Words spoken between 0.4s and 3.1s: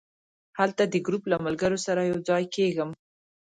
هلته د ګروپ له ملګرو سره یو ځای کېږم.